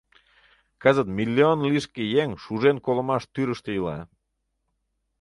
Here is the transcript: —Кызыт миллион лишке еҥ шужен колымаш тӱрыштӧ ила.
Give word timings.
—Кызыт 0.81 1.07
миллион 1.17 1.59
лишке 1.69 2.03
еҥ 2.21 2.29
шужен 2.43 2.77
колымаш 2.85 3.23
тӱрыштӧ 3.33 3.69
ила. 3.79 3.99